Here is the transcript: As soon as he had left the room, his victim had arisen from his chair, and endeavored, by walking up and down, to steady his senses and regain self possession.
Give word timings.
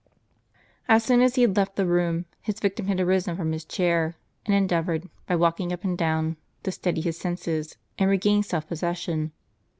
As 0.89 1.03
soon 1.03 1.21
as 1.21 1.35
he 1.35 1.43
had 1.43 1.55
left 1.55 1.75
the 1.75 1.85
room, 1.85 2.25
his 2.41 2.59
victim 2.59 2.87
had 2.87 2.99
arisen 2.99 3.35
from 3.37 3.51
his 3.51 3.63
chair, 3.63 4.15
and 4.47 4.55
endeavored, 4.55 5.07
by 5.27 5.35
walking 5.35 5.71
up 5.71 5.83
and 5.83 5.95
down, 5.95 6.37
to 6.63 6.71
steady 6.71 7.01
his 7.01 7.19
senses 7.19 7.77
and 7.99 8.09
regain 8.09 8.41
self 8.41 8.67
possession. 8.67 9.31